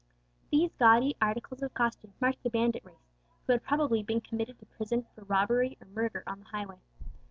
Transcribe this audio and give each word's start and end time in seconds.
These 0.49 0.71
gaudy 0.79 1.15
articles 1.21 1.61
of 1.61 1.75
costume 1.75 2.13
marked 2.19 2.41
the 2.41 2.49
bandit 2.49 2.83
race, 2.83 3.13
who 3.45 3.53
had 3.53 3.61
probably 3.61 4.01
been 4.01 4.19
committed 4.21 4.57
to 4.57 4.65
prison 4.65 5.05
for 5.13 5.23
robbery 5.25 5.77
or 5.79 5.85
murder 5.89 6.23
on 6.25 6.39
the 6.39 6.45
highway. 6.47 6.79